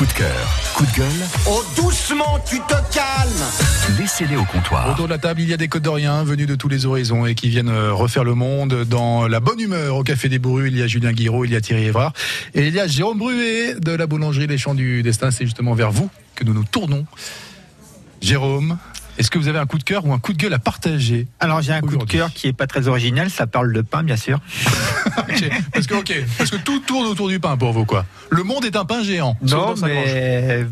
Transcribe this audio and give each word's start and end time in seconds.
Coup 0.00 0.06
de 0.06 0.12
cœur, 0.12 0.62
coup 0.76 0.86
de 0.86 0.96
gueule, 0.96 1.28
Oh, 1.46 1.62
doucement, 1.76 2.38
tu 2.48 2.58
te 2.60 2.72
calmes 2.90 3.98
laissez-les 3.98 4.36
au 4.36 4.46
comptoir. 4.46 4.90
Autour 4.90 5.04
de 5.04 5.10
la 5.10 5.18
table, 5.18 5.42
il 5.42 5.50
y 5.50 5.52
a 5.52 5.58
des 5.58 5.68
Côtes 5.68 5.82
d'Orient 5.82 6.24
venus 6.24 6.46
de 6.46 6.54
tous 6.54 6.70
les 6.70 6.86
horizons 6.86 7.26
et 7.26 7.34
qui 7.34 7.50
viennent 7.50 7.68
euh, 7.68 7.92
refaire 7.92 8.24
le 8.24 8.34
monde 8.34 8.86
dans 8.88 9.28
la 9.28 9.40
bonne 9.40 9.60
humeur 9.60 9.96
au 9.96 10.02
Café 10.02 10.30
des 10.30 10.38
Bourrus. 10.38 10.70
Il 10.72 10.78
y 10.78 10.82
a 10.82 10.86
Julien 10.86 11.12
Guiraud, 11.12 11.44
il 11.44 11.50
y 11.50 11.56
a 11.56 11.60
Thierry 11.60 11.84
Évrard 11.84 12.14
et 12.54 12.68
il 12.68 12.74
y 12.74 12.80
a 12.80 12.86
Jérôme 12.86 13.18
Bruet 13.18 13.74
de 13.74 13.92
la 13.92 14.06
boulangerie 14.06 14.46
Les 14.46 14.56
Champs 14.56 14.74
du 14.74 15.02
Destin. 15.02 15.30
C'est 15.30 15.44
justement 15.44 15.74
vers 15.74 15.90
vous 15.90 16.08
que 16.34 16.44
nous 16.44 16.54
nous 16.54 16.64
tournons. 16.64 17.04
Jérôme, 18.22 18.78
est-ce 19.20 19.30
que 19.30 19.38
vous 19.38 19.48
avez 19.48 19.58
un 19.58 19.66
coup 19.66 19.78
de 19.78 19.84
cœur 19.84 20.04
ou 20.06 20.12
un 20.12 20.18
coup 20.18 20.32
de 20.32 20.38
gueule 20.38 20.54
à 20.54 20.58
partager 20.58 21.28
Alors 21.40 21.60
j'ai 21.62 21.72
un 21.72 21.80
coup 21.82 21.96
de 21.96 22.04
cœur 22.04 22.32
qui 22.32 22.48
est 22.48 22.52
pas 22.52 22.66
très 22.66 22.88
original, 22.88 23.28
ça 23.30 23.46
parle 23.46 23.72
de 23.72 23.82
pain 23.82 24.02
bien 24.02 24.16
sûr. 24.16 24.40
Parce 25.72 25.86
que, 25.86 25.94
ok, 25.94 26.12
parce 26.38 26.50
que 26.50 26.56
tout 26.56 26.80
tourne 26.80 27.06
autour 27.06 27.28
du 27.28 27.38
pain 27.40 27.56
pour 27.56 27.72
vous, 27.72 27.84
quoi. 27.84 28.04
Le 28.30 28.42
monde 28.42 28.64
est 28.64 28.76
un 28.76 28.84
pain 28.84 29.02
géant. 29.02 29.36
Non 29.42 29.74
mais 29.82 30.66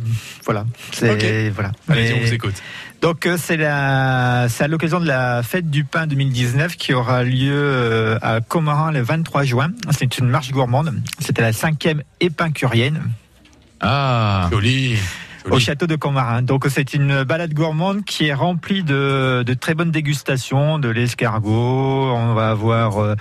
voilà, 0.44 0.64
c'est 0.92 1.10
Ok. 1.10 1.52
voilà. 1.54 1.72
Allez-y, 1.88 2.12
Mais- 2.12 2.20
on 2.22 2.26
vous 2.26 2.32
écoute. 2.34 2.54
Donc 3.00 3.26
euh, 3.26 3.36
c'est 3.40 3.56
la 3.56 4.46
c'est 4.48 4.64
à 4.64 4.68
l'occasion 4.68 4.98
de 5.00 5.06
la 5.06 5.42
fête 5.42 5.70
du 5.70 5.84
pain 5.84 6.06
2019 6.06 6.76
qui 6.76 6.92
aura 6.94 7.22
lieu 7.22 7.52
euh, 7.54 8.18
à 8.22 8.40
Comorin 8.40 8.90
le 8.92 9.00
23 9.00 9.44
juin. 9.44 9.68
C'est 9.96 10.18
une 10.18 10.28
marche 10.28 10.50
gourmande. 10.50 10.92
C'était 11.20 11.42
la 11.42 11.52
cinquième 11.52 12.02
épincurienne 12.20 13.00
Ah, 13.80 14.48
joli. 14.50 14.96
Au 15.50 15.58
château 15.58 15.86
de 15.86 15.96
Comarin. 15.96 16.42
Donc 16.42 16.66
c'est 16.68 16.94
une 16.94 17.24
balade 17.24 17.54
gourmande 17.54 18.04
qui 18.04 18.26
est 18.26 18.34
remplie 18.34 18.82
de, 18.82 19.42
de 19.46 19.54
très 19.54 19.74
bonnes 19.74 19.90
dégustations, 19.90 20.78
de 20.78 20.88
l'escargot, 20.88 22.12
on 22.12 22.34
va 22.34 22.50
avoir 22.50 22.98
euh, 22.98 23.14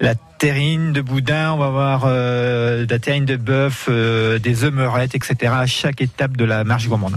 la 0.00 0.14
terrine 0.14 0.92
de 0.92 1.00
boudin, 1.00 1.52
on 1.52 1.58
va 1.58 1.66
avoir 1.66 2.02
euh, 2.06 2.86
de 2.86 2.92
la 2.92 2.98
terrine 2.98 3.24
de 3.24 3.36
bœuf, 3.36 3.86
euh, 3.88 4.38
des 4.38 4.64
œumerettes, 4.64 5.14
etc. 5.14 5.52
à 5.54 5.66
chaque 5.66 6.00
étape 6.00 6.36
de 6.36 6.44
la 6.44 6.64
marche 6.64 6.88
gourmande. 6.88 7.16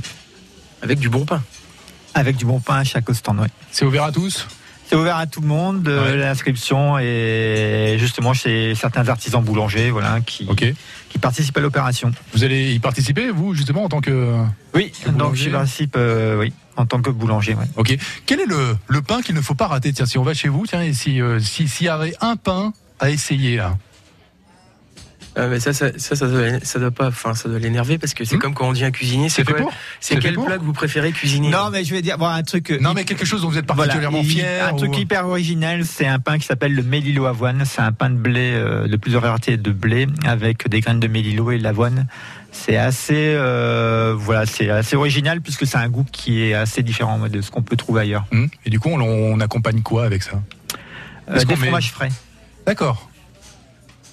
Avec 0.82 1.00
du 1.00 1.10
bon 1.10 1.26
pain. 1.26 1.42
Avec 2.14 2.36
du 2.36 2.46
bon 2.46 2.60
pain 2.60 2.76
à 2.76 2.84
chaque 2.84 3.10
stand, 3.14 3.40
ouais. 3.40 3.48
C'est 3.72 3.86
ouvert 3.86 4.04
à 4.04 4.12
tous? 4.12 4.48
C'est 4.86 4.96
ouvert 4.96 5.16
à 5.18 5.26
tout 5.28 5.42
le 5.42 5.48
monde, 5.48 5.88
euh, 5.88 6.12
Ouais. 6.12 6.18
l'inscription 6.18 6.98
est 7.00 7.96
justement 8.00 8.34
chez 8.34 8.76
certains 8.76 9.08
artisans 9.08 9.42
boulangers 9.44 9.90
voilà, 9.92 10.20
qui, 10.22 10.48
qui 11.10 11.18
participent 11.20 11.58
à 11.58 11.62
l'opération. 11.62 12.12
Vous 12.34 12.44
allez 12.44 12.74
y 12.74 12.80
participer, 12.80 13.30
vous, 13.30 13.54
justement, 13.56 13.86
en 13.86 13.90
tant 13.90 14.02
que. 14.02 14.36
Oui, 14.76 14.92
donc 15.18 15.38
participe 15.52 15.96
euh, 15.98 16.38
oui, 16.40 16.54
en 16.76 16.86
tant 16.86 17.02
que 17.02 17.10
boulanger. 17.10 17.56
ouais. 17.56 17.66
Ok. 17.78 17.98
Quel 18.26 18.42
est 18.42 18.46
le, 18.46 18.76
le 18.88 19.02
pain 19.02 19.22
qu'il 19.22 19.36
ne 19.36 19.42
faut 19.42 19.56
pas 19.56 19.68
rater? 19.68 19.94
Tiens, 19.94 20.06
si 20.06 20.18
on 20.18 20.24
va 20.24 20.34
chez 20.34 20.50
vous, 20.50 20.66
tiens, 20.68 20.82
et 20.82 20.94
si 20.94 21.22
euh, 21.22 21.40
si- 21.40 21.68
s'il 21.68 21.86
y 21.86 21.90
avait 21.90 22.14
un 22.22 22.36
pain 22.36 22.74
à 23.00 23.10
essayer 23.10 23.56
là? 23.58 23.78
Ah, 25.36 25.48
mais 25.48 25.60
ça, 25.60 25.74
ça, 25.74 25.88
ça, 25.98 26.16
ça 26.16 26.28
doit, 26.28 26.60
ça 26.62 26.78
doit 26.80 26.92
pas, 26.92 27.08
enfin, 27.08 27.34
ça 27.34 27.50
doit 27.50 27.58
l'énerver 27.58 27.98
parce 27.98 28.14
que 28.14 28.24
c'est 28.24 28.36
Hmm. 28.36 28.40
comme 28.40 28.54
quand 28.54 28.68
on 28.68 28.74
dit 28.74 28.84
un 28.86 28.92
cuisinier. 28.92 29.30
C'est 29.30 29.44
quoi 29.44 29.58
C'est 30.00 30.20
quel 30.20 30.36
plat 30.36 30.58
que 30.60 30.64
vous 30.64 30.74
préférez 30.74 31.12
cuisiner 31.12 31.50
Non, 31.50 31.70
mais 31.72 31.84
je 31.84 31.94
vais 31.96 32.02
dire 32.04 32.18
bon, 32.20 32.28
un 32.28 32.44
truc. 32.44 32.70
euh, 32.72 32.78
Non, 32.80 32.94
mais 32.94 33.04
quelque 33.04 33.26
chose 33.26 33.42
dont 33.42 33.50
vous 33.50 33.58
êtes 33.58 33.66
Voilà, 33.66 33.84
particulièrement 33.94 34.20
il- 34.20 34.30
fier. 34.30 34.68
Un 34.68 34.74
truc 34.76 34.92
ou- 34.92 35.00
hyper 35.00 35.28
original, 35.28 35.86
c'est 35.86 36.06
un 36.06 36.20
pain 36.20 36.38
qui 36.38 36.46
s'appelle 36.46 36.76
le 36.76 36.84
mélilo 36.84 37.26
avoine. 37.26 37.64
C'est 37.66 37.82
un 37.82 37.92
pain 37.92 38.12
de 38.12 38.16
blé, 38.16 38.52
euh, 38.54 38.88
de 38.88 38.96
plusieurs 38.96 39.22
variétés 39.24 39.58
de 39.58 39.72
blé, 39.72 40.08
avec 40.26 40.68
des 40.70 40.82
graines 40.82 41.00
de 41.00 41.08
mélilo 41.08 41.50
et 41.52 41.58
de 41.58 41.64
l'avoine. 41.64 42.06
C'est 42.52 42.78
assez, 42.78 43.34
euh, 43.36 44.14
voilà, 44.16 44.46
c'est 44.46 44.70
assez 44.70 44.96
original 44.96 45.42
puisque 45.42 45.66
c'est 45.66 45.78
un 45.78 45.90
goût 45.90 46.06
qui 46.12 46.44
est 46.44 46.54
assez 46.54 46.84
différent 46.84 47.18
de 47.28 47.42
ce 47.42 47.50
qu'on 47.50 47.64
peut 47.64 47.76
trouver 47.76 48.02
ailleurs. 48.02 48.26
Hum, 48.32 48.48
Et 48.68 48.70
du 48.70 48.80
coup, 48.80 48.90
on, 48.90 49.02
on 49.02 49.40
accompagne 49.40 49.82
quoi 49.82 50.06
avec 50.06 50.22
ça? 50.22 50.34
Euh, 51.32 51.40
des 51.40 51.46
met- 51.46 51.56
fromages 51.56 51.92
frais. 51.92 52.10
D'accord. 52.68 53.10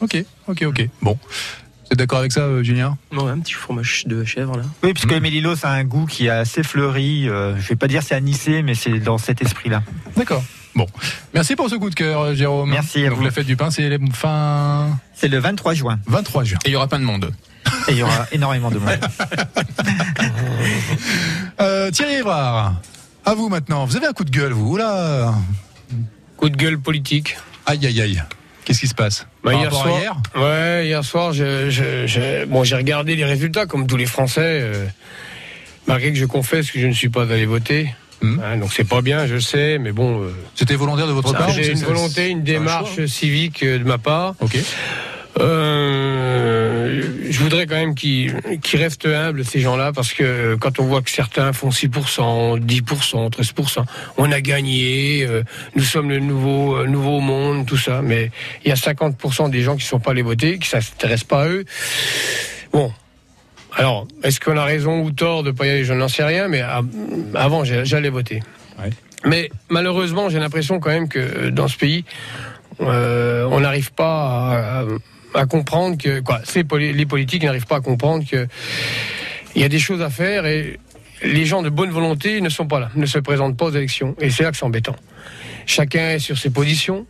Ok, 0.01 0.25
ok, 0.49 0.63
ok. 0.67 0.89
Bon. 1.03 1.19
Vous 1.23 1.93
êtes 1.95 1.99
d'accord 1.99 2.21
avec 2.21 2.31
ça, 2.33 2.43
euh, 2.43 2.63
Julien 2.63 2.97
Non, 3.13 3.27
un 3.27 3.39
petit 3.41 3.53
fromage 3.55 4.05
de 4.07 4.25
chèvre 4.25 4.57
là. 4.57 4.63
Oui, 4.85 4.93
puisque 4.93 5.11
Mm. 5.11 5.15
le 5.15 5.21
mélilo, 5.21 5.57
c'est 5.57 5.67
un 5.67 5.83
goût 5.85 6.07
qui 6.07 6.27
est 6.27 6.31
assez 6.31 6.63
fleuri. 6.63 7.29
euh, 7.29 7.57
je 7.59 7.69
vais 7.69 7.77
pas 7.77 7.89
dire 7.89 8.03
c'est 8.03 8.15
anisé, 8.15 8.63
mais 8.63 8.75
c'est 8.75 8.99
dans 9.01 9.19
cet 9.19 9.43
esprit-là. 9.43 9.83
D'accord. 10.17 10.43
Bon. 10.77 10.87
Merci 11.35 11.57
pour 11.57 11.69
ce 11.69 11.75
coup 11.75 11.91
de 11.91 11.97
cœur, 11.97 12.21
euh, 12.21 12.35
Jérôme. 12.35 12.71
Merci 12.71 13.05
à 13.05 13.09
Donc, 13.11 13.19
vous. 13.19 13.25
la 13.25 13.33
fête 13.33 13.47
du 13.47 13.57
pain, 13.57 13.71
c'est 13.73 13.89
les 13.89 13.99
fin 14.13 14.97
C'est 15.15 15.27
le 15.29 15.39
23 15.39 15.75
juin 15.75 15.99
23 16.07 16.45
juin. 16.45 16.59
Et 16.65 16.69
il 16.69 16.73
y 16.73 16.77
aura 16.77 16.87
plein 16.87 17.01
de 17.01 17.05
monde. 17.05 17.33
et 17.89 17.93
il 17.93 17.99
y 17.99 18.03
aura 18.05 18.27
énormément 18.33 18.71
de 18.71 18.79
monde. 18.79 18.91
Euh, 21.61 21.91
Thierry 21.91 22.15
Évrard, 22.15 22.81
à 23.27 23.35
vous 23.35 23.49
maintenant. 23.49 23.85
Vous 23.85 23.97
avez 23.97 24.07
un 24.07 24.13
coup 24.13 24.25
de 24.25 24.31
gueule, 24.31 24.53
vous 24.53 24.73
Oula 24.73 25.35
Coup 26.37 26.49
de 26.49 26.57
gueule 26.57 26.79
politique. 26.79 27.37
Aïe, 27.67 27.85
aïe, 27.87 28.01
aïe. 28.01 28.23
Qu'est-ce 28.71 28.81
qui 28.83 28.87
se 28.87 28.95
passe 28.95 29.27
Bah, 29.43 29.51
Par 29.51 29.61
hier 29.61 29.73
soir- 29.73 29.99
hier 30.01 30.17
Ouais, 30.37 30.87
hier 30.87 31.05
soir, 31.05 31.33
je, 31.33 31.71
je- 31.71 32.07
je- 32.07 32.45
bon, 32.45 32.63
j'ai 32.63 32.77
regardé 32.77 33.17
les 33.17 33.25
résultats 33.25 33.67
comme 33.67 33.89
tous 33.89 33.97
les 33.97 34.07
Français. 34.07 34.43
euh, 34.63 34.87
malgré 35.89 36.13
que 36.13 36.19
je 36.19 36.25
confesse 36.25 36.71
que 36.71 36.79
je 36.79 36.87
ne 36.87 36.93
suis 36.93 37.09
pas 37.09 37.23
allé 37.23 37.47
voter. 37.47 37.93
Hmm. 38.23 38.39
Hein, 38.39 38.59
donc 38.59 38.73
c'est 38.73 38.85
pas 38.87 39.01
bien, 39.03 39.27
je 39.27 39.41
sais, 39.41 39.79
mais 39.79 39.91
bon. 39.91 40.23
euh, 40.23 40.29
C'était 40.55 40.77
volontaire 40.77 41.09
de 41.09 41.13
votre 41.13 41.33
part 41.37 41.51
j'ai 41.51 41.73
une 41.73 41.83
volonté, 41.83 42.29
une 42.29 42.39
un 42.39 42.43
démarche 42.43 43.05
civique 43.07 43.65
euh, 43.65 43.79
de 43.81 43.83
ma 43.83 43.99
part. 43.99 44.35
Ok. 44.39 44.57
Euh, 45.39 47.03
je 47.31 47.39
voudrais 47.41 47.67
quand 47.67 47.77
même 47.77 47.95
qu'ils 47.95 48.35
restent 48.75 49.07
humbles, 49.07 49.45
ces 49.45 49.61
gens-là, 49.61 49.93
parce 49.93 50.13
que 50.13 50.57
quand 50.57 50.81
on 50.81 50.85
voit 50.85 51.03
que 51.03 51.11
certains 51.11 51.53
font 51.53 51.71
6%, 51.71 52.59
10%, 52.59 53.31
13%, 53.31 53.85
on 54.17 54.33
a 54.33 54.41
gagné, 54.41 55.25
euh, 55.25 55.43
nous 55.77 55.85
sommes 55.85 56.11
le 56.11 56.19
nouveau, 56.19 56.77
euh, 56.77 56.87
nouveau 56.87 57.21
monde, 57.21 57.67
tout 57.67 57.77
ça, 57.77 58.03
mais 58.03 58.31
il 58.65 58.69
y 58.69 58.73
a 58.73 58.77
50% 58.77 59.51
des 59.51 59.63
gens 59.63 59.77
qui 59.77 59.85
ne 59.85 59.89
sont 59.89 60.01
pas 60.01 60.11
allés 60.11 60.23
voter, 60.23 60.59
qui 60.59 60.75
ne 60.75 60.81
s'intéressent 60.81 61.29
pas 61.29 61.43
à 61.43 61.49
eux. 61.49 61.65
Bon. 62.73 62.93
Alors, 63.77 64.09
est-ce 64.25 64.41
qu'on 64.41 64.57
a 64.57 64.65
raison 64.65 65.01
ou 65.03 65.13
tort 65.13 65.45
de 65.45 65.53
ne 65.53 65.57
pas 65.57 65.65
y 65.65 65.71
aller? 65.71 65.85
Je 65.85 65.95
n'en 65.95 66.09
sais 66.09 66.25
rien, 66.25 66.49
mais 66.49 66.61
avant, 67.35 67.63
j'allais 67.65 68.11
voter. 68.11 68.43
Ouais. 68.81 68.91
Mais 69.25 69.51
malheureusement, 69.69 70.29
j'ai 70.29 70.41
l'impression 70.41 70.81
quand 70.81 70.91
même 70.91 71.09
que 71.09 71.51
dans 71.51 71.69
ce 71.69 71.77
pays, 71.77 72.05
euh, 72.81 73.49
on 73.51 73.61
n'arrive 73.61 73.93
pas 73.93 74.85
à, 75.35 75.47
comprendre 75.47 75.97
que 75.99 76.21
quoi, 76.21 76.41
les 76.79 77.07
politiques 77.07 77.45
n'arrivent 77.45 77.67
pas 77.67 77.77
à 77.77 77.81
comprendre 77.81 78.25
que 78.29 78.47
il 79.55 79.63
y 79.63 79.65
a 79.65 79.69
des 79.69 79.79
choses 79.79 80.01
à 80.03 80.11
faire 80.11 80.47
et 80.47 80.79
les 81.23 81.45
gens 81.45 81.63
de 81.63 81.69
bonne 81.69 81.91
volonté 81.91 82.41
ne 82.41 82.49
sont 82.49 82.67
pas 82.67 82.81
là, 82.81 82.91
ne 82.95 83.07
se 83.07 83.19
présentent 83.19 83.57
pas 83.57 83.67
aux 83.67 83.73
élections 83.73 84.15
et 84.21 84.31
c'est 84.31 84.43
là 84.43 84.51
que 84.51 84.57
c'est 84.57 84.65
embêtant. 84.65 84.97
Chacun 85.67 86.11
est 86.11 86.19
sur 86.19 86.39
ses 86.39 86.51
positions. 86.51 87.07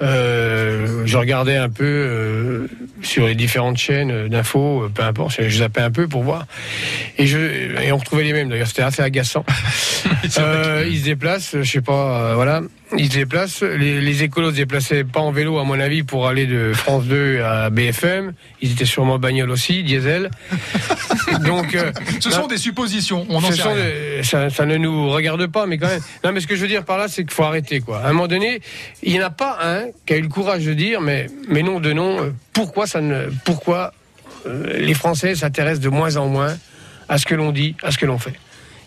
Euh, 0.00 1.02
je 1.06 1.16
regardais 1.16 1.56
un 1.56 1.68
peu 1.68 1.84
euh, 1.84 2.66
sur 3.02 3.26
les 3.26 3.34
différentes 3.34 3.76
chaînes 3.78 4.28
d'infos, 4.28 4.82
euh, 4.84 4.88
peu 4.94 5.02
importe, 5.02 5.40
je 5.42 5.58
zappais 5.58 5.80
un 5.80 5.90
peu 5.90 6.06
pour 6.06 6.22
voir. 6.22 6.46
Et, 7.18 7.26
je, 7.26 7.38
et 7.82 7.90
on 7.92 7.96
retrouvait 7.98 8.24
les 8.24 8.32
mêmes 8.32 8.48
d'ailleurs, 8.48 8.68
c'était 8.68 8.82
assez 8.82 9.02
agaçant. 9.02 9.44
Euh, 10.38 10.86
ils 10.88 11.00
se 11.00 11.04
déplacent, 11.04 11.56
je 11.60 11.68
sais 11.70 11.80
pas, 11.80 12.30
euh, 12.30 12.34
voilà, 12.34 12.62
ils 12.96 13.10
se 13.10 13.18
déplacent. 13.18 13.62
Les, 13.62 14.00
les 14.00 14.22
écolos 14.22 14.50
se 14.50 14.56
déplaçaient 14.56 15.02
pas 15.04 15.20
en 15.20 15.32
vélo, 15.32 15.58
à 15.58 15.64
mon 15.64 15.78
avis, 15.78 16.02
pour 16.02 16.28
aller 16.28 16.46
de 16.46 16.72
France 16.72 17.04
2 17.04 17.40
à 17.42 17.68
BFM. 17.70 18.32
Ils 18.62 18.72
étaient 18.72 18.84
sûrement 18.84 19.14
en 19.14 19.18
bagnole 19.18 19.50
aussi, 19.50 19.82
diesel. 19.82 20.30
Donc, 21.44 21.74
euh, 21.74 21.92
Ce 22.20 22.30
sont 22.30 22.46
des 22.46 22.58
suppositions, 22.58 23.26
on 23.28 23.40
ce 23.40 23.52
sait 23.52 23.62
rien. 23.62 23.74
des- 23.74 24.22
ça, 24.22 24.50
ça 24.50 24.66
ne 24.66 24.76
nous 24.76 25.10
regarde 25.10 25.46
pas, 25.48 25.66
mais 25.66 25.78
quand 25.78 25.88
même. 25.88 26.00
Non, 26.24 26.32
mais 26.32 26.40
ce 26.40 26.46
que 26.46 26.54
je 26.56 26.62
veux 26.62 26.68
dire 26.68 26.84
par 26.84 26.98
là, 26.98 27.08
c'est 27.08 27.22
qu'il 27.24 27.32
faut 27.32 27.44
arrêter, 27.44 27.80
quoi. 27.80 27.98
À 28.00 28.08
un 28.08 28.12
moment 28.12 28.28
donné, 28.28 28.60
il 29.02 29.12
n'y 29.12 29.20
en 29.20 29.26
a 29.26 29.30
pas 29.30 29.58
un 29.62 29.86
qui 30.06 30.14
a 30.14 30.16
eu 30.16 30.22
le 30.22 30.28
courage 30.28 30.64
de 30.64 30.74
dire, 30.74 31.00
mais, 31.00 31.28
mais 31.48 31.62
non 31.62 31.80
de 31.80 31.92
non, 31.92 32.20
euh, 32.22 32.30
pourquoi 32.52 32.86
ça 32.86 33.00
ne, 33.00 33.26
pourquoi 33.44 33.92
euh, 34.46 34.78
les 34.78 34.94
Français 34.94 35.34
s'intéressent 35.34 35.80
de 35.80 35.88
moins 35.88 36.16
en 36.16 36.26
moins 36.28 36.56
à 37.08 37.18
ce 37.18 37.26
que 37.26 37.34
l'on 37.34 37.52
dit, 37.52 37.74
à 37.82 37.90
ce 37.90 37.98
que 37.98 38.06
l'on 38.06 38.18
fait? 38.18 38.34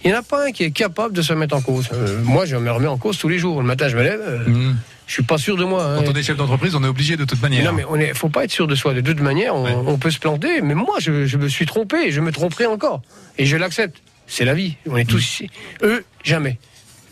Il 0.04 0.10
n'y 0.10 0.16
en 0.18 0.20
a 0.20 0.24
pas 0.24 0.48
un 0.48 0.52
qui 0.52 0.64
est 0.64 0.72
capable 0.72 1.14
de 1.14 1.22
se 1.22 1.32
mettre 1.34 1.56
en 1.56 1.62
cause. 1.62 1.88
Euh, 1.94 2.22
moi, 2.24 2.46
je 2.46 2.56
me 2.56 2.72
remets 2.72 2.88
en 2.88 2.98
cause 2.98 3.18
tous 3.20 3.30
les 3.30 3.38
jours. 3.38 3.62
Le 3.62 3.68
matin, 3.68 3.88
je 3.88 3.96
me 3.96 4.02
lève, 4.02 4.20
euh, 4.26 4.46
Hum. 4.48 4.76
je 5.06 5.14
suis 5.14 5.22
pas 5.24 5.38
sûr 5.38 5.58
de 5.58 5.64
moi. 5.64 5.84
hein. 5.86 6.02
Quand 6.04 6.12
on 6.12 6.16
est 6.16 6.24
chef 6.24 6.38
d'entreprise, 6.38 6.74
on 6.74 6.84
est 6.84 6.88
obligé 6.88 7.18
de 7.18 7.24
toute 7.26 7.40
manière. 7.42 7.64
non, 7.66 7.72
mais 7.74 7.86
on 7.88 7.98
est, 7.98 8.16
faut 8.16 8.30
pas 8.30 8.44
être 8.46 8.52
sûr 8.52 8.66
de 8.66 8.74
soi. 8.74 8.96
De 8.96 9.02
toute 9.02 9.20
manière, 9.22 9.56
on, 9.56 9.64
Ouais. 9.66 9.76
on 9.86 9.98
peut 10.00 10.10
se 10.10 10.18
planter. 10.18 10.62
Mais 10.62 10.74
moi, 10.74 10.96
je, 11.00 11.28
je 11.28 11.38
me 11.38 11.48
suis 11.48 11.68
trompé, 11.68 11.98
et 12.08 12.12
je 12.12 12.20
me 12.20 12.32
tromperai 12.32 12.66
encore. 12.66 13.04
Et 13.38 13.46
je 13.46 13.58
l'accepte. 13.58 13.98
C'est 14.26 14.44
la 14.46 14.56
vie. 14.56 14.76
On 14.90 14.98
est 14.98 15.06
tous 15.08 15.24
ici. 15.24 15.50
Eux, 15.84 16.04
jamais. 16.24 16.58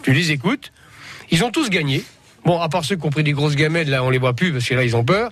Tu 0.02 0.12
les 0.14 0.32
écoutes. 0.32 0.72
Ils 1.30 1.44
ont 1.44 1.52
tous 1.52 1.70
gagné. 1.70 2.04
Bon, 2.46 2.60
à 2.60 2.70
part 2.70 2.86
ceux 2.86 2.96
qui 2.96 3.06
ont 3.06 3.10
pris 3.10 3.24
des 3.24 3.34
grosses 3.34 3.56
gamètes, 3.56 3.88
là, 3.88 4.04
on 4.04 4.10
les 4.10 4.18
voit 4.18 4.34
plus 4.34 4.52
parce 4.52 4.66
que 4.68 4.74
là, 4.74 4.84
ils 4.84 4.96
ont 4.96 5.04
peur. 5.04 5.32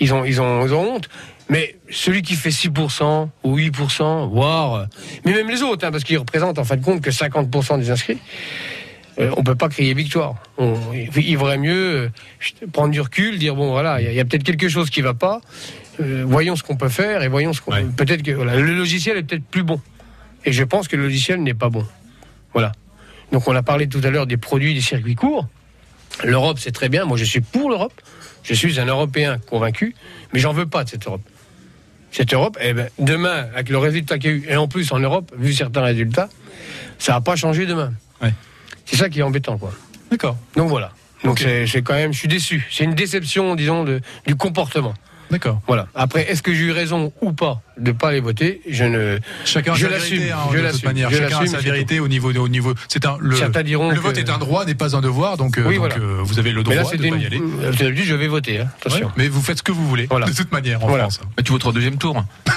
Ils 0.00 0.12
ont, 0.12 0.24
ils 0.24 0.40
ont, 0.40 0.66
ils 0.66 0.74
ont 0.74 0.94
honte. 0.96 1.08
Mais 1.48 1.76
celui 1.90 2.22
qui 2.22 2.34
fait 2.34 2.50
6% 2.50 3.28
ou 3.42 3.56
8%, 3.58 4.28
voire. 4.30 4.86
Mais 5.24 5.32
même 5.32 5.48
les 5.50 5.62
autres, 5.62 5.86
hein, 5.86 5.90
parce 5.90 6.04
qu'ils 6.04 6.18
représentent 6.18 6.58
en 6.58 6.64
fin 6.64 6.76
de 6.76 6.84
compte 6.84 7.00
que 7.00 7.10
50% 7.10 7.78
des 7.78 7.90
inscrits. 7.90 8.18
euh, 9.18 9.30
on 9.36 9.42
peut 9.42 9.56
pas 9.56 9.68
crier 9.68 9.92
victoire. 9.94 10.36
On- 10.58 10.76
il 10.94 11.36
vaudrait 11.36 11.58
mieux 11.58 12.10
euh, 12.62 12.66
prendre 12.72 12.90
du 12.92 13.00
recul, 13.00 13.38
dire 13.38 13.54
bon 13.56 13.70
voilà, 13.72 14.00
il 14.00 14.12
y 14.12 14.20
a, 14.20 14.24
peut-être 14.24 14.44
quelque 14.44 14.68
chose 14.68 14.90
qui 14.90 15.00
va 15.00 15.14
pas. 15.14 15.40
Euh, 16.00 16.22
voyons 16.26 16.54
ce 16.56 16.62
qu'on 16.62 16.76
peut 16.76 16.88
faire 16.88 17.22
et 17.22 17.28
voyons 17.28 17.52
ce 17.52 17.60
qu'on. 17.60 17.72
Ouais. 17.72 17.84
Peut-être 17.96 18.22
que 18.22 18.30
voilà, 18.30 18.54
le 18.56 18.74
logiciel 18.74 19.16
est 19.18 19.22
peut-être 19.24 19.44
plus 19.44 19.64
bon. 19.64 19.80
Et 20.44 20.52
je 20.52 20.62
pense 20.64 20.86
que 20.88 20.96
le 20.96 21.02
logiciel 21.02 21.42
n'est 21.42 21.52
pas 21.54 21.68
bon. 21.68 21.84
Voilà. 22.52 22.72
Donc 23.32 23.46
on 23.48 23.54
a 23.56 23.62
parlé 23.62 23.88
tout 23.88 24.00
à 24.04 24.10
l'heure 24.10 24.26
des 24.28 24.36
produits 24.36 24.72
des 24.74 24.80
circuits 24.80 25.16
courts. 25.16 25.48
L'Europe, 26.24 26.58
c'est 26.60 26.72
très 26.72 26.88
bien. 26.88 27.04
Moi, 27.04 27.16
je 27.16 27.24
suis 27.24 27.40
pour 27.40 27.70
l'Europe. 27.70 27.92
Je 28.42 28.54
suis 28.54 28.80
un 28.80 28.86
Européen 28.86 29.38
convaincu, 29.48 29.94
mais 30.32 30.40
j'en 30.40 30.52
veux 30.52 30.66
pas 30.66 30.84
de 30.84 30.88
cette 30.88 31.06
Europe. 31.06 31.20
cette 32.10 32.32
Europe, 32.34 32.56
eh 32.60 32.72
ben, 32.72 32.88
demain, 32.98 33.46
avec 33.54 33.68
le 33.68 33.78
résultat 33.78 34.18
qu'il 34.18 34.30
y 34.30 34.32
a 34.32 34.36
eu, 34.36 34.44
et 34.48 34.56
en 34.56 34.66
plus 34.66 34.90
en 34.92 34.98
Europe, 34.98 35.30
vu 35.38 35.52
certains 35.52 35.82
résultats, 35.82 36.28
ça 36.98 37.12
va 37.12 37.20
pas 37.20 37.36
changer 37.36 37.66
demain. 37.66 37.92
Ouais. 38.20 38.32
C'est 38.84 38.96
ça 38.96 39.08
qui 39.08 39.20
est 39.20 39.22
embêtant, 39.22 39.58
quoi. 39.58 39.72
D'accord. 40.10 40.36
Donc 40.56 40.68
voilà. 40.68 40.90
Donc 41.22 41.32
Ok. 41.34 41.40
c'est- 41.40 41.66
c'est 41.68 41.82
quand 41.82 41.94
même, 41.94 42.12
je 42.12 42.18
suis 42.18 42.28
déçu. 42.28 42.66
C'est 42.70 42.82
une 42.84 42.94
déception, 42.94 43.54
disons, 43.54 43.84
de, 43.84 44.00
du 44.26 44.34
comportement. 44.34 44.94
D'accord. 45.30 45.60
Voilà. 45.66 45.86
Après, 45.94 46.30
est-ce 46.30 46.42
que 46.42 46.52
j'ai 46.52 46.64
eu 46.64 46.72
raison 46.72 47.12
ou 47.20 47.32
pas 47.32 47.62
de 47.78 47.92
pas 47.92 48.08
aller 48.08 48.20
voter 48.20 48.60
Je 48.68 48.84
ne. 48.84 49.18
Chacun 49.44 49.72
a 49.72 49.76
Je 49.76 49.86
sa 49.86 49.92
l'assume, 49.92 50.16
vérité, 50.18 50.32
hein, 50.32 50.38
je 50.52 50.58
de 50.58 50.62
l'assume, 50.62 50.88
manière. 50.88 51.10
je 51.10 51.16
Chacun 51.16 51.38
a 51.38 51.46
sa 51.46 51.58
vérité 51.58 52.00
au 52.00 52.08
niveau, 52.08 52.32
au 52.32 52.48
niveau. 52.48 52.74
C'est 52.88 53.06
un 53.06 53.16
le. 53.20 53.36
Certains 53.36 53.62
diront 53.62 53.90
Le 53.90 53.96
que- 53.96 54.00
vote 54.00 54.18
est 54.18 54.28
un 54.28 54.38
droit, 54.38 54.64
n'est 54.64 54.74
pas 54.74 54.96
un 54.96 55.00
devoir, 55.00 55.36
donc, 55.36 55.56
euh, 55.58 55.62
Oui, 55.66 55.76
donc, 55.76 55.90
voilà. 55.92 56.04
euh, 56.04 56.18
vous 56.22 56.38
avez 56.38 56.52
le 56.52 56.62
droit 56.62 56.74
Mais 56.74 56.82
là, 56.82 56.86
de 56.86 56.90
c'était 56.90 57.08
pas 57.10 57.16
une. 57.16 57.22
y 57.22 57.26
aller. 57.26 57.40
euh, 57.40 57.72
je 57.72 58.14
vais 58.14 58.28
voter. 58.28 58.60
hein. 58.60 58.68
Attention. 58.80 59.06
Ouais, 59.06 59.12
mais 59.16 59.28
vous 59.28 59.40
faites 59.40 59.58
ce 59.58 59.62
que 59.62 59.72
vous 59.72 59.86
voulez, 59.88 60.06
Voilà. 60.10 60.26
de 60.26 60.32
toute 60.32 60.52
manière, 60.52 60.82
en 60.84 60.88
Voilà. 60.88 61.04
France. 61.04 61.20
Bah, 61.36 61.42
tu 61.44 61.52
votes 61.52 61.64
au 61.64 61.72
deuxième 61.72 61.96
tour. 61.96 62.22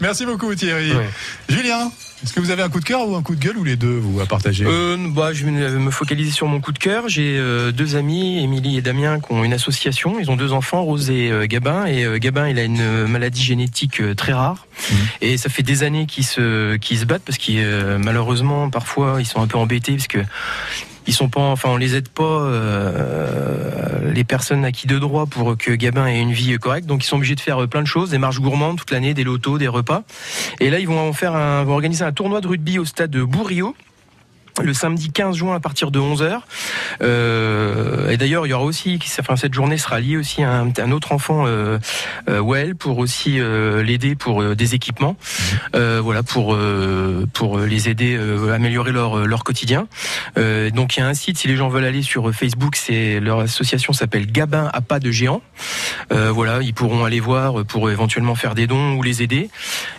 Merci 0.00 0.26
beaucoup, 0.26 0.54
Thierry. 0.54 0.92
Ouais. 0.92 1.08
Julien, 1.48 1.90
est-ce 2.22 2.32
que 2.32 2.40
vous 2.40 2.50
avez 2.50 2.62
un 2.62 2.68
coup 2.68 2.80
de 2.80 2.84
cœur 2.84 3.08
ou 3.08 3.14
un 3.14 3.22
coup 3.22 3.34
de 3.34 3.40
gueule 3.40 3.56
ou 3.56 3.64
les 3.64 3.76
deux, 3.76 3.96
vous, 3.96 4.20
à 4.20 4.26
partager? 4.26 4.64
Euh, 4.66 4.96
bah, 5.10 5.32
je 5.32 5.44
vais 5.44 5.50
me 5.50 5.90
focaliser 5.90 6.30
sur 6.30 6.46
mon 6.46 6.60
coup 6.60 6.72
de 6.72 6.78
cœur. 6.78 7.08
J'ai 7.08 7.38
euh, 7.38 7.70
deux 7.72 7.96
amis, 7.96 8.42
Émilie 8.42 8.76
et 8.76 8.82
Damien, 8.82 9.20
qui 9.20 9.32
ont 9.32 9.44
une 9.44 9.52
association. 9.52 10.18
Ils 10.18 10.30
ont 10.30 10.36
deux 10.36 10.52
enfants, 10.52 10.82
Rose 10.82 11.10
et 11.10 11.30
euh, 11.30 11.46
Gabin. 11.46 11.86
Et 11.86 12.18
Gabin, 12.18 12.48
il 12.48 12.58
a 12.58 12.64
une 12.64 13.06
maladie 13.06 13.42
génétique 13.42 14.02
très 14.16 14.32
rare. 14.32 14.66
Mhm. 14.90 14.98
Et 15.20 15.36
ça 15.36 15.48
fait 15.48 15.62
des 15.62 15.82
années 15.82 16.06
qu'ils 16.06 16.24
se, 16.24 16.76
qu'ils 16.76 16.98
se 16.98 17.04
battent 17.04 17.22
parce 17.24 17.38
qu'ils, 17.38 17.58
euh, 17.58 17.98
malheureusement, 17.98 18.70
parfois, 18.70 19.16
ils 19.20 19.26
sont 19.26 19.40
un 19.40 19.46
peu 19.46 19.58
embêtés 19.58 19.92
parce 19.92 20.08
que 20.08 20.18
ils 21.08 21.14
sont 21.14 21.30
pas, 21.30 21.40
enfin, 21.40 21.70
on 21.70 21.78
les 21.78 21.96
aide 21.96 22.10
pas, 22.10 22.22
euh, 22.22 24.12
les 24.12 24.24
personnes 24.24 24.64
acquis 24.66 24.86
de 24.86 24.98
droit 24.98 25.24
pour 25.24 25.56
que 25.56 25.72
Gabin 25.72 26.06
ait 26.06 26.20
une 26.20 26.32
vie 26.32 26.56
correcte. 26.58 26.86
Donc, 26.86 27.02
ils 27.02 27.06
sont 27.06 27.16
obligés 27.16 27.34
de 27.34 27.40
faire 27.40 27.62
euh, 27.62 27.66
plein 27.66 27.80
de 27.80 27.86
choses, 27.86 28.10
des 28.10 28.18
marches 28.18 28.40
gourmandes 28.40 28.76
toute 28.76 28.90
l'année, 28.90 29.14
des 29.14 29.24
lotos, 29.24 29.56
des 29.56 29.68
repas. 29.68 30.02
Et 30.60 30.68
là, 30.68 30.78
ils 30.78 30.86
vont 30.86 31.00
en 31.00 31.14
faire 31.14 31.34
un, 31.34 31.64
vont 31.64 31.72
organiser 31.72 32.04
un 32.04 32.12
tournoi 32.12 32.42
de 32.42 32.46
rugby 32.46 32.78
au 32.78 32.84
stade 32.84 33.10
de 33.10 33.24
Bourrio 33.24 33.74
le 34.62 34.74
samedi 34.74 35.10
15 35.10 35.36
juin 35.36 35.54
à 35.54 35.60
partir 35.60 35.90
de 35.90 35.98
11h. 35.98 36.40
Euh, 37.02 38.10
et 38.10 38.16
d'ailleurs, 38.16 38.46
il 38.46 38.50
y 38.50 38.52
aura 38.52 38.64
aussi, 38.64 38.98
enfin, 39.20 39.36
cette 39.36 39.54
journée 39.54 39.78
sera 39.78 40.00
liée 40.00 40.16
aussi 40.16 40.42
à 40.42 40.60
un, 40.60 40.72
un 40.76 40.92
autre 40.92 41.12
enfant, 41.12 41.44
euh, 41.46 41.78
euh, 42.28 42.40
Well, 42.40 42.74
pour 42.74 42.98
aussi 42.98 43.40
euh, 43.40 43.82
l'aider 43.82 44.14
pour 44.14 44.42
euh, 44.42 44.54
des 44.54 44.74
équipements, 44.74 45.16
euh, 45.74 46.00
voilà, 46.02 46.22
pour 46.22 46.54
euh, 46.54 47.26
pour 47.32 47.58
les 47.58 47.88
aider 47.88 48.16
euh, 48.16 48.50
à 48.50 48.54
améliorer 48.54 48.92
leur 48.92 49.26
leur 49.26 49.44
quotidien. 49.44 49.86
Euh, 50.38 50.70
donc 50.70 50.96
il 50.96 51.00
y 51.00 51.02
a 51.02 51.06
un 51.06 51.14
site, 51.14 51.38
si 51.38 51.48
les 51.48 51.56
gens 51.56 51.68
veulent 51.68 51.84
aller 51.84 52.02
sur 52.02 52.32
Facebook, 52.32 52.76
c'est 52.76 53.20
leur 53.20 53.40
association 53.40 53.92
s'appelle 53.92 54.30
Gabin 54.30 54.70
à 54.72 54.80
pas 54.80 55.00
de 55.00 55.10
géant. 55.10 55.42
Euh, 56.12 56.30
voilà, 56.32 56.60
ils 56.62 56.74
pourront 56.74 57.04
aller 57.04 57.20
voir 57.20 57.64
pour 57.64 57.90
éventuellement 57.90 58.34
faire 58.34 58.54
des 58.54 58.66
dons 58.66 58.94
ou 58.94 59.02
les 59.02 59.22
aider. 59.22 59.50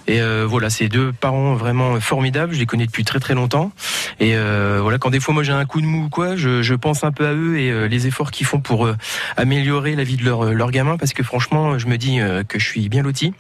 Et 0.08 0.22
euh, 0.22 0.46
voilà, 0.48 0.70
c'est 0.70 0.88
deux 0.88 1.12
parents 1.12 1.56
vraiment 1.56 2.00
formidables. 2.00 2.54
Je 2.54 2.60
les 2.60 2.66
connais 2.66 2.86
depuis 2.86 3.04
très 3.04 3.20
très 3.20 3.34
longtemps. 3.34 3.72
Et 4.20 4.36
euh, 4.50 4.80
voilà, 4.82 4.98
quand 4.98 5.10
des 5.10 5.20
fois 5.20 5.34
moi 5.34 5.44
j'ai 5.44 5.52
un 5.52 5.66
coup 5.66 5.82
de 5.82 5.86
mou 5.86 6.06
ou 6.06 6.10
quoi, 6.10 6.36
je, 6.36 6.74
pense 6.76 7.04
un 7.04 7.12
peu 7.12 7.28
à 7.28 7.34
eux 7.34 7.60
et 7.60 7.72
euh, 7.72 7.88
les 7.88 8.08
efforts 8.08 8.32
qu'ils 8.32 8.46
font 8.46 8.60
pour 8.60 8.86
euh, 8.86 8.96
améliorer 9.38 9.96
la 9.96 10.04
vie 10.04 10.18
de 10.18 10.24
leur 10.24 10.54
leur 10.54 10.72
gamin, 10.72 10.98
parce 10.98 11.14
que 11.14 11.24
franchement, 11.24 11.78
je 11.78 11.88
me 11.88 11.98
dis 11.98 12.20
que 12.48 12.60
je 12.60 12.66
suis 12.66 12.90
bien 12.90 13.04
loti. 13.04 13.34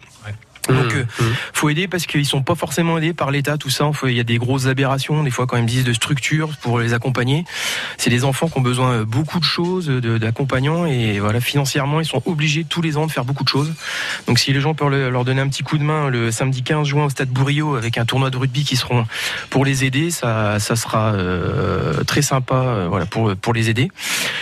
Donc, 0.73 0.93
euh, 0.93 1.03
faut 1.53 1.69
aider 1.69 1.87
parce 1.87 2.05
qu'ils 2.05 2.25
sont 2.25 2.41
pas 2.43 2.55
forcément 2.55 2.97
aidés 2.97 3.13
par 3.13 3.31
l'État, 3.31 3.57
tout 3.57 3.69
ça. 3.69 3.89
Il 4.05 4.11
y 4.13 4.19
a 4.19 4.23
des 4.23 4.37
grosses 4.37 4.67
aberrations, 4.67 5.23
des 5.23 5.31
fois 5.31 5.47
quand 5.47 5.57
ils 5.57 5.63
me 5.63 5.67
disent 5.67 5.83
de 5.83 5.93
structures 5.93 6.49
pour 6.61 6.79
les 6.79 6.93
accompagner. 6.93 7.45
C'est 7.97 8.09
des 8.09 8.23
enfants 8.23 8.47
qui 8.49 8.57
ont 8.57 8.61
besoin 8.61 8.99
de 8.99 9.03
beaucoup 9.03 9.39
de 9.39 9.43
choses, 9.45 9.89
d'accompagnants 9.89 10.85
et 10.85 11.19
voilà, 11.19 11.39
financièrement, 11.41 11.99
ils 12.01 12.05
sont 12.05 12.21
obligés 12.25 12.63
tous 12.63 12.81
les 12.81 12.97
ans 12.97 13.07
de 13.07 13.11
faire 13.11 13.25
beaucoup 13.25 13.43
de 13.43 13.49
choses. 13.49 13.73
Donc, 14.27 14.39
si 14.39 14.53
les 14.53 14.61
gens 14.61 14.73
peuvent 14.73 14.89
le- 14.89 15.09
leur 15.09 15.25
donner 15.25 15.41
un 15.41 15.47
petit 15.47 15.63
coup 15.63 15.77
de 15.77 15.83
main 15.83 16.09
le 16.09 16.31
samedi 16.31 16.63
15 16.63 16.87
juin 16.87 17.05
au 17.05 17.09
Stade 17.09 17.29
Bourrio 17.29 17.75
avec 17.75 17.97
un 17.97 18.05
tournoi 18.05 18.29
de 18.29 18.37
rugby 18.37 18.63
qui 18.63 18.75
seront 18.75 19.05
pour 19.49 19.65
les 19.65 19.83
aider, 19.85 20.11
ça, 20.11 20.59
ça 20.59 20.75
sera 20.75 21.13
euh, 21.13 22.03
très 22.03 22.21
sympa, 22.21 22.55
euh, 22.55 22.87
voilà, 22.89 23.05
pour 23.05 23.35
pour 23.35 23.53
les 23.53 23.69
aider. 23.69 23.89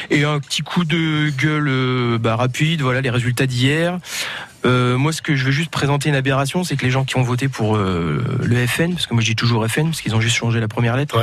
Et 0.09 0.23
un 0.23 0.39
petit 0.39 0.61
coup 0.61 0.83
de 0.83 1.29
gueule 1.29 1.67
euh, 1.69 2.17
bah, 2.17 2.35
rapide, 2.35 2.81
voilà, 2.81 3.01
les 3.01 3.09
résultats 3.09 3.45
d'hier. 3.45 3.97
Euh, 4.65 4.97
moi, 4.97 5.11
ce 5.11 5.21
que 5.21 5.35
je 5.35 5.45
veux 5.45 5.51
juste 5.51 5.71
présenter 5.71 6.09
une 6.09 6.15
aberration, 6.15 6.63
c'est 6.63 6.75
que 6.75 6.83
les 6.83 6.91
gens 6.91 7.03
qui 7.05 7.17
ont 7.17 7.21
voté 7.21 7.47
pour 7.47 7.75
euh, 7.75 8.23
le 8.43 8.67
FN, 8.67 8.93
parce 8.93 9.07
que 9.07 9.13
moi 9.13 9.21
je 9.21 9.27
dis 9.27 9.35
toujours 9.35 9.65
FN, 9.67 9.85
parce 9.85 10.01
qu'ils 10.01 10.15
ont 10.15 10.21
juste 10.21 10.35
changé 10.35 10.59
la 10.59 10.67
première 10.67 10.97
lettre. 10.97 11.17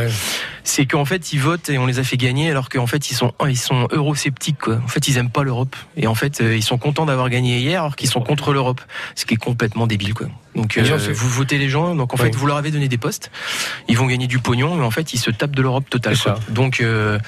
C'est 0.64 0.86
qu'en 0.86 1.04
fait 1.04 1.32
ils 1.32 1.38
votent 1.38 1.68
et 1.68 1.78
on 1.78 1.86
les 1.86 1.98
a 1.98 2.04
fait 2.04 2.16
gagner, 2.16 2.50
alors 2.50 2.68
qu'en 2.68 2.86
fait 2.86 3.10
ils 3.10 3.14
sont 3.14 3.32
ils 3.46 3.56
sont 3.58 3.86
eurosceptiques. 3.92 4.58
Quoi. 4.58 4.80
En 4.84 4.88
fait, 4.88 5.06
ils 5.08 5.18
aiment 5.18 5.30
pas 5.30 5.42
l'Europe 5.44 5.76
et 5.96 6.06
en 6.06 6.14
fait 6.14 6.40
euh, 6.40 6.56
ils 6.56 6.62
sont 6.64 6.78
contents 6.78 7.06
d'avoir 7.06 7.28
gagné 7.30 7.58
hier, 7.58 7.82
alors 7.82 7.96
qu'ils 7.96 8.08
sont 8.10 8.20
contre 8.22 8.52
l'Europe, 8.52 8.80
ce 9.14 9.24
qui 9.26 9.34
est 9.34 9.38
complètement 9.38 9.86
débile. 9.86 10.14
Quoi. 10.14 10.26
Donc 10.56 10.78
euh, 10.78 10.98
vous 11.12 11.28
votez 11.28 11.58
les 11.58 11.68
gens, 11.68 11.94
donc 11.94 12.14
en 12.14 12.16
Oui. 12.16 12.24
fait 12.30 12.34
vous 12.36 12.46
leur 12.46 12.56
avez 12.56 12.70
donné 12.70 12.88
des 12.88 12.98
postes, 12.98 13.30
ils 13.88 13.96
vont 13.96 14.06
gagner 14.06 14.26
du 14.26 14.38
pognon, 14.38 14.74
mais 14.76 14.84
en 14.84 14.90
fait 14.90 15.12
ils 15.12 15.18
se 15.18 15.30
tapent 15.30 15.54
de 15.54 15.62
l'Europe 15.62 15.88
totale. 15.90 16.16
Quoi. 16.18 16.38
Donc 16.48 16.80
euh, 16.80 17.18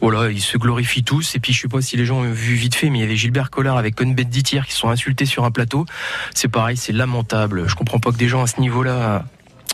voilà, 0.00 0.30
ils 0.30 0.40
se 0.42 0.56
glorifient 0.56 1.02
tous. 1.04 1.34
Et 1.34 1.40
puis 1.40 1.52
je 1.52 1.62
sais 1.62 1.68
pas 1.68 1.80
si 1.82 1.96
les 1.96 2.06
gens 2.06 2.18
ont 2.18 2.30
vu 2.30 2.54
vite 2.54 2.74
fait, 2.74 2.88
mais 2.90 2.98
il 2.98 3.02
y 3.02 3.04
avait 3.04 3.16
Gilbert 3.16 3.50
Collard 3.50 3.78
avec 3.78 3.94
Cohn-Bendit 3.96 4.42
qui 4.42 4.72
sont 4.72 4.90
insultés 4.90 5.26
sur 5.26 5.44
un 5.44 5.50
plateau. 5.50 5.86
C'est 6.34 6.48
pareil, 6.48 6.76
c'est 6.76 6.92
lamentable. 6.92 7.64
Je 7.66 7.74
comprends 7.74 7.98
pas 7.98 8.12
que 8.12 8.16
des 8.16 8.28
gens 8.28 8.42
à 8.42 8.46
ce 8.46 8.60
niveau-là. 8.60 9.24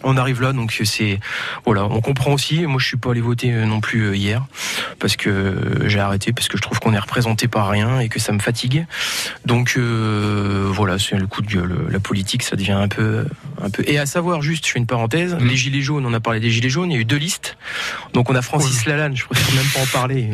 On 0.05 0.17
arrive 0.17 0.43
là, 0.43 0.53
donc 0.53 0.73
c'est 0.85 1.21
voilà, 1.65 1.85
on 1.85 2.01
comprend 2.01 2.33
aussi. 2.33 2.67
Moi, 2.67 2.81
je 2.81 2.87
suis 2.87 2.97
pas 2.97 3.11
allé 3.11 3.21
voter 3.21 3.53
euh, 3.53 3.65
non 3.65 3.81
plus 3.81 4.03
euh, 4.03 4.17
hier 4.17 4.45
parce 4.99 5.17
que 5.17 5.29
euh, 5.29 5.89
j'ai 5.89 6.01
arrêté 6.01 6.33
parce 6.33 6.49
que 6.49 6.57
je 6.57 6.63
trouve 6.63 6.79
qu'on 6.81 6.93
est 6.93 6.99
représenté 6.99 7.49
par 7.49 7.69
rien 7.69 8.01
et 8.01 8.09
que 8.09 8.21
ça 8.21 8.33
me 8.33 8.39
fatigue. 8.39 8.87
Donc 9.45 9.75
euh, 9.77 10.69
voilà, 10.71 10.99
c'est 10.99 11.17
le 11.17 11.27
coup 11.27 11.43
de 11.43 11.47
gueule. 11.47 11.87
La 11.91 12.01
politique, 12.01 12.43
ça 12.43 12.57
devient 12.57 12.73
un 12.73 12.89
peu, 12.89 13.27
un 13.63 13.71
peu. 13.71 13.83
Et 13.87 13.99
à 13.99 14.07
savoir, 14.07 14.43
juste, 14.43 14.67
je 14.67 14.73
fais 14.73 14.79
une 14.79 14.87
parenthèse. 14.87 15.35
Mhm. 15.35 15.49
Les 15.49 15.57
gilets 15.57 15.83
jaunes, 15.83 16.07
on 16.07 16.15
a 16.15 16.21
parlé 16.21 16.41
des 16.41 16.51
gilets 16.51 16.71
jaunes. 16.71 16.91
Il 16.91 16.95
y 16.95 16.99
a 16.99 17.01
eu 17.01 17.05
deux 17.05 17.17
listes. 17.17 17.57
Donc 18.13 18.31
on 18.31 18.35
a 18.35 18.43
Francis 18.43 18.87
Lalanne. 18.87 19.17
Je 19.17 19.25
préfère 19.25 19.55
même 19.55 19.71
pas 19.73 19.81
en 19.81 19.87
parler. 19.87 20.31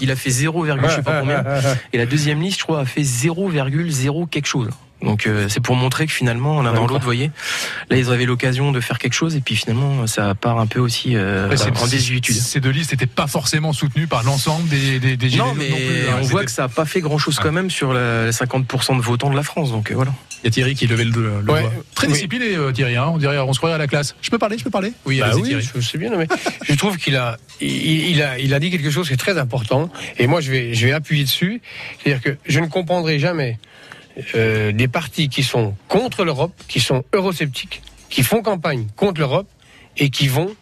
Il 0.00 0.10
a 0.10 0.16
fait 0.16 0.30
0, 0.30 0.66
je 0.66 0.88
sais 0.88 1.02
pas 1.02 1.20
combien. 1.20 1.44
Et 1.92 1.98
la 1.98 2.06
deuxième 2.06 2.40
liste, 2.40 2.60
je 2.60 2.64
crois, 2.64 2.80
a 2.80 2.84
fait 2.84 3.02
0,0 3.02 4.28
quelque 4.28 4.46
chose. 4.46 4.70
Donc 5.02 5.26
euh, 5.26 5.46
c'est 5.48 5.60
pour 5.60 5.76
montrer 5.76 6.06
que 6.06 6.12
finalement 6.12 6.60
l'un 6.62 6.72
dans 6.72 6.82
l'autre, 6.86 6.98
vous 6.98 7.04
voyez, 7.04 7.30
là 7.88 7.96
ils 7.96 8.10
avaient 8.10 8.26
l'occasion 8.26 8.70
de 8.72 8.80
faire 8.80 8.98
quelque 8.98 9.14
chose 9.14 9.34
et 9.34 9.40
puis 9.40 9.56
finalement 9.56 10.06
ça 10.06 10.34
part 10.34 10.58
un 10.58 10.66
peu 10.66 10.78
aussi 10.80 11.16
euh, 11.16 11.48
Ouais, 11.48 11.56
en 11.80 11.86
désuétude. 11.86 12.34
Ces 12.36 12.60
deux 12.60 12.70
listes 12.70 12.92
n'étaient 12.92 13.06
pas 13.06 13.26
forcément 13.26 13.72
soutenues 13.72 14.06
par 14.06 14.22
l'ensemble 14.24 14.68
des, 14.68 14.98
des, 15.00 15.16
des 15.16 15.28
gilets 15.30 15.42
Non 15.42 15.48
jaunes 15.50 15.58
mais 15.58 15.70
non 15.70 15.76
plus, 15.76 16.08
hein. 16.10 16.16
on 16.20 16.24
voit 16.24 16.44
que 16.44 16.50
ça 16.50 16.64
a 16.64 16.68
pas 16.68 16.84
fait 16.84 17.00
grand 17.00 17.18
chose 17.18 17.36
Ah. 17.38 17.42
quand 17.44 17.52
même 17.52 17.70
sur 17.70 17.94
les 17.94 18.30
50% 18.30 18.96
de 18.96 19.02
votants 19.02 19.30
de 19.30 19.36
la 19.36 19.42
France. 19.42 19.70
Donc 19.70 19.90
euh, 19.90 19.94
voilà. 19.94 20.12
Il 20.42 20.46
y 20.46 20.48
a 20.48 20.50
Thierry 20.52 20.74
qui 20.74 20.86
levait 20.86 21.04
le, 21.04 21.10
le 21.10 21.52
Ouais. 21.52 21.60
doigt. 21.62 21.72
Très 21.94 22.06
Oui. 22.06 22.12
discipliné, 22.14 22.56
euh, 22.56 22.72
Thierry. 22.72 22.96
hein. 22.96 23.06
On 23.12 23.18
dirait, 23.18 23.38
on 23.38 23.52
se 23.52 23.58
croirait 23.58 23.74
à 23.74 23.78
la 23.78 23.86
classe. 23.86 24.14
Je 24.22 24.30
peux 24.30 24.38
parler, 24.38 24.56
je 24.58 24.64
peux 24.64 24.70
parler 24.70 24.92
Oui, 25.04 25.20
Bah 25.20 25.26
allez-y, 25.26 25.40
oui, 25.42 25.48
Thierry. 25.48 25.68
je 25.76 25.80
sais 25.86 25.98
bien, 25.98 26.10
mais 26.16 26.26
je 26.68 26.74
trouve 26.74 26.96
qu'il 26.96 27.16
a, 27.16 27.36
il, 27.60 27.68
il 28.10 28.22
a, 28.22 28.38
il 28.38 28.54
a 28.54 28.58
dit 28.60 28.70
quelque 28.70 28.90
chose 28.90 29.06
qui 29.08 29.14
est 29.14 29.18
très 29.18 29.36
important, 29.38 29.90
et 30.18 30.26
moi 30.26 30.40
je 30.40 30.50
vais, 30.50 30.72
je 30.74 30.86
vais 30.86 30.92
appuyer 30.92 31.24
dessus. 31.24 31.60
C'est-à-dire 32.02 32.22
que 32.22 32.36
je 32.46 32.58
ne 32.60 32.66
comprendrai 32.66 33.18
jamais 33.18 33.58
euh, 34.34 34.72
des 34.72 34.88
partis 34.88 35.28
qui 35.28 35.42
sont 35.42 35.74
contre 35.88 36.24
l'Europe, 36.24 36.52
qui 36.68 36.80
sont 36.80 37.04
eurosceptiques, 37.14 37.82
qui 38.08 38.22
font 38.22 38.42
campagne 38.42 38.86
contre 38.96 39.20
l'Europe 39.20 39.48
et 39.96 40.10
qui 40.10 40.28
vont 40.28 40.54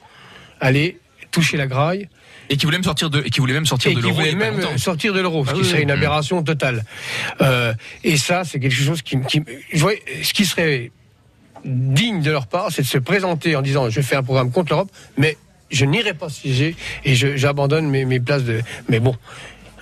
aller 0.61 0.99
toucher 1.31 1.57
la 1.57 1.67
graille 1.67 2.09
Et 2.51 2.57
qui 2.57 2.65
voulait 2.65 2.79
même 2.79 2.85
sortir 2.85 3.11
de, 3.11 3.21
et 3.23 3.31
qui 3.31 3.41
voulait 3.41 3.53
même 3.55 3.67
sortir 3.67 3.91
et 3.93 3.95
de 3.95 4.01
qui 4.01 4.07
l'euro. 4.07 4.21
a 4.21 4.25
pas 4.25 4.33
même 4.35 4.79
sortir 4.79 5.13
de 5.13 5.21
l'euro, 5.21 5.45
ce 5.45 5.51
Ah 5.51 5.55
qui 5.55 5.61
oui, 5.61 5.67
serait 5.67 5.79
oui. 5.79 5.83
une 5.85 5.91
aberration 5.91 6.43
totale. 6.43 6.85
Euh, 7.43 7.75
et 8.05 8.17
ça, 8.17 8.45
c'est 8.45 8.59
quelque 8.61 8.75
chose 8.75 9.03
qui, 9.03 9.21
qui 9.29 9.43
je 9.73 9.79
vois, 9.81 9.93
ce 10.23 10.33
qui 10.33 10.47
serait 10.47 10.91
digne 11.65 12.23
de 12.23 12.31
leur 12.31 12.47
part, 12.47 12.71
c'est 12.71 12.83
de 12.83 12.87
se 12.87 12.99
présenter 12.99 13.57
en 13.57 13.63
disant 13.63 13.91
je 13.91 14.01
fais 14.01 14.17
un 14.17 14.23
programme 14.23 14.51
contre 14.51 14.73
l'Europe, 14.73 14.91
mais 15.17 15.37
je 15.71 15.85
n'irai 15.85 16.15
pas 16.15 16.31
siéger 16.31 16.75
et 17.05 17.15
j'abandonne 17.15 17.89
mes, 17.89 18.05
mes 18.07 18.21
places 18.21 18.45
de. 18.45 18.63
Mais 18.89 19.01
bon. 19.01 19.15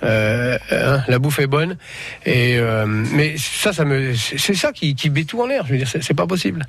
Euh, 0.03 0.57
hein, 0.71 1.03
la 1.07 1.19
bouffe 1.19 1.39
est 1.39 1.47
bonne. 1.47 1.77
Et 2.25 2.57
euh, 2.57 2.85
mais 2.87 3.35
ça 3.37 3.73
ça 3.73 3.85
me 3.85 4.13
c'est 4.13 4.53
ça 4.53 4.71
qui, 4.71 4.95
qui 4.95 5.09
met 5.09 5.23
tout 5.23 5.41
en 5.41 5.47
l'air. 5.47 5.65
Je 5.65 5.73
veux 5.73 5.77
dire 5.77 5.87
c'est 5.87 6.13
pas 6.13 6.27
possible 6.27 6.65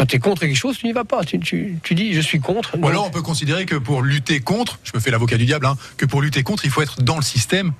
quand 0.00 0.06
tu 0.06 0.16
es 0.16 0.18
contre 0.18 0.40
quelque 0.40 0.56
chose 0.56 0.78
tu 0.78 0.86
n'y 0.86 0.92
vas 0.92 1.04
pas 1.04 1.24
tu, 1.24 1.38
tu, 1.40 1.76
tu 1.82 1.94
dis 1.94 2.14
je 2.14 2.20
suis 2.22 2.40
contre 2.40 2.78
Ou 2.78 2.88
alors 2.88 3.06
on 3.06 3.10
peut 3.10 3.20
considérer 3.20 3.66
que 3.66 3.74
pour 3.74 4.00
lutter 4.00 4.40
contre, 4.40 4.78
je 4.82 4.92
me 4.94 5.00
fais 5.00 5.10
l'avocat 5.10 5.36
du 5.36 5.44
diable, 5.44 5.66
hein, 5.66 5.76
que 5.98 6.06
pour 6.06 6.22
lutter 6.22 6.42
contre, 6.42 6.64
il 6.64 6.70
faut 6.70 6.80
être 6.80 7.02
dans 7.02 7.16
le 7.16 7.22
système 7.22 7.72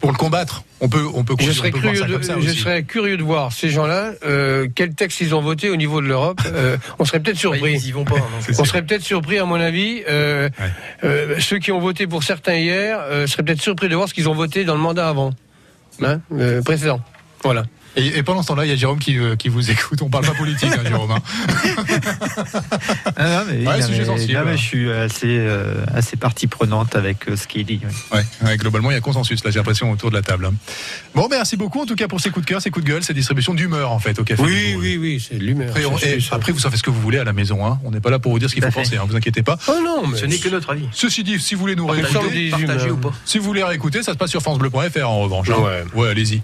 pour 0.00 0.12
le 0.12 0.18
combattre. 0.18 0.64
On 0.80 0.88
peut, 0.90 1.06
on 1.14 1.24
peut, 1.24 1.34
Je 1.40 1.48
on 1.48 1.52
serais, 1.54 1.70
peut 1.70 1.80
curieux 1.80 2.00
ça 2.00 2.06
de, 2.06 2.12
comme 2.12 2.22
ça 2.22 2.34
je 2.38 2.48
aussi. 2.50 2.58
serais 2.58 2.82
curieux 2.82 3.16
de 3.16 3.22
voir 3.22 3.52
ces 3.52 3.70
gens-là, 3.70 4.12
euh, 4.26 4.68
quel 4.74 4.94
texte 4.94 5.22
ils 5.22 5.34
ont 5.34 5.40
voté 5.40 5.70
au 5.70 5.76
niveau 5.76 6.02
de 6.02 6.06
l'Europe. 6.06 6.40
Euh, 6.56 6.76
on 6.98 7.04
serait 7.06 7.20
peut-être 7.20 7.36
Bah, 7.36 7.40
surpris. 7.40 7.72
ils 7.74 7.86
y 7.88 7.92
vont 7.92 8.04
pas. 8.04 8.16
hein, 8.16 8.52
On 8.58 8.64
serait 8.64 8.82
peut-être 8.84 9.02
surpris, 9.02 9.38
à 9.38 9.44
mon 9.46 9.56
avis. 9.56 10.02
Euh, 10.08 10.48
Ouais. 10.60 10.70
euh, 11.04 11.36
ceux 11.40 11.58
qui 11.58 11.72
ont 11.72 11.80
voté 11.80 12.06
pour 12.06 12.22
certains 12.22 12.54
hier 12.56 12.98
euh, 13.00 13.26
seraient 13.26 13.42
peut-être 13.42 13.62
surpris 13.62 13.88
de 13.88 13.94
voir 13.96 14.08
ce 14.08 14.14
qu'ils 14.14 14.28
ont 14.28 14.34
voté 14.34 14.64
dans 14.64 14.74
le 14.74 14.80
mandat 14.80 15.08
avant, 15.08 15.32
hein, 16.02 16.20
euh, 16.32 16.60
précédent. 16.62 17.00
Voilà. 17.44 17.64
Et, 17.96 18.18
et 18.18 18.22
pendant 18.22 18.42
ce 18.42 18.48
temps-là, 18.48 18.64
il 18.66 18.68
y 18.68 18.72
a 18.72 18.76
Jérôme 18.76 18.98
qui, 18.98 19.18
euh, 19.18 19.36
qui 19.36 19.48
vous 19.48 19.70
écoute. 19.70 20.02
On 20.02 20.08
parle 20.10 20.26
pas 20.26 20.34
politique, 20.34 20.70
hein, 20.72 20.82
Jérôme. 20.86 21.10
hein. 21.12 21.22
Ah, 23.16 23.28
non, 23.28 23.44
mais, 23.48 23.58
oui, 23.60 23.66
Ouais, 23.66 23.80
non, 23.80 23.86
sujet 23.86 23.98
mais- 24.00 24.04
sensible. 24.04 24.32
non, 24.34 24.44
mais 24.44 24.56
je 24.56 24.62
suis 24.62 24.90
assez, 24.92 25.26
euh, 25.38 25.84
assez 25.94 26.16
partie 26.16 26.46
prenante 26.46 26.94
avec 26.96 27.28
euh, 27.28 27.36
ce 27.36 27.46
qu'il 27.46 27.64
dit. 27.64 27.80
oui. 27.82 27.90
Ouais, 28.18 28.24
ouais, 28.48 28.56
globalement, 28.56 28.90
il 28.90 28.94
y 28.94 28.96
a 28.96 29.00
consensus, 29.00 29.42
là, 29.44 29.50
j'ai 29.50 29.58
l'impression, 29.58 29.90
autour 29.90 30.10
de 30.10 30.16
la 30.16 30.22
table. 30.22 30.46
hein. 30.46 30.54
Bon, 31.14 31.26
merci 31.30 31.56
beaucoup, 31.56 31.80
en 31.80 31.86
tout 31.86 31.94
cas, 31.94 32.08
pour 32.08 32.20
ces 32.20 32.30
coups 32.30 32.44
de 32.44 32.50
cœur, 32.50 32.60
ces 32.62 32.70
coups 32.70 32.84
de 32.84 32.90
gueule, 32.90 33.02
ces 33.02 33.14
distributions 33.14 33.54
d'humeur, 33.54 33.90
en 33.92 33.98
fait, 33.98 34.18
au 34.18 34.24
café. 34.24 34.42
Oui, 34.42 34.72
Bourg. 34.72 34.82
oui, 34.82 34.96
oui, 35.00 35.26
c'est 35.26 35.38
de 35.38 35.44
l'humeur. 35.44 35.68
Après, 35.70 35.84
on- 35.86 35.96
c'est- 35.98 36.18
et 36.18 36.20
c'est- 36.20 36.34
après, 36.34 36.52
vous 36.52 36.58
faites 36.58 36.76
ce 36.76 36.82
que 36.82 36.90
vous 36.90 37.00
voulez 37.00 37.18
à 37.18 37.24
la 37.24 37.32
maison. 37.32 37.64
Hein. 37.66 37.78
On 37.84 37.90
n'est 37.90 38.00
pas 38.00 38.10
là 38.10 38.18
pour 38.18 38.32
vous 38.32 38.38
dire 38.38 38.50
ce 38.50 38.54
qu'il 38.54 38.62
faut 38.64 38.70
fait. 38.70 38.82
penser. 38.82 38.96
Hein, 38.96 39.04
vous 39.08 39.16
inquiétez 39.16 39.42
pas. 39.42 39.56
Oh 39.68 39.72
non, 39.82 40.06
mais 40.06 40.18
Ce 40.18 40.26
n'est 40.26 40.38
que 40.38 40.48
notre 40.50 40.70
avis. 40.70 40.86
Ceci 40.92 41.24
dit, 41.24 41.38
si 41.40 41.54
vous 41.54 41.60
voulez 41.60 41.76
nous 41.76 41.86
réécouter, 41.86 42.52
ou 42.90 42.96
pas 42.98 43.10
si 43.24 43.38
vous 43.38 43.44
voulez 43.44 43.62
réécouter, 43.64 44.02
ça 44.02 44.12
se 44.12 44.18
passe 44.18 44.30
sur 44.30 44.42
francebleu.fr 44.42 45.08
en 45.08 45.20
revanche. 45.20 45.48
hein. 45.50 45.84
Ouais 45.94 46.08
allez-y. 46.10 46.42